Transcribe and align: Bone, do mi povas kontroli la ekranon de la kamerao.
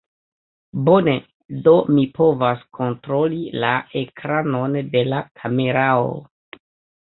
Bone, 0.87 1.11
do 1.67 1.73
mi 1.97 2.05
povas 2.15 2.65
kontroli 2.79 3.39
la 3.67 3.77
ekranon 4.03 4.81
de 4.99 5.07
la 5.15 5.23
kamerao. 5.31 6.13